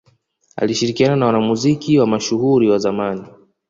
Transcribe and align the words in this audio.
Akishirikiana 0.61 1.15
na 1.15 1.25
wanamuziki 1.25 1.99
wa 1.99 2.07
mashuhuri 2.07 2.69
wa 2.69 2.77
zamani 2.79 3.23